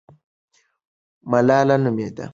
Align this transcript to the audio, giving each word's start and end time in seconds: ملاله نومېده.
ملاله 1.31 1.75
نومېده. 1.83 2.25